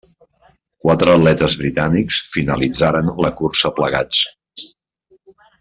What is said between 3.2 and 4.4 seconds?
la cursa plegats.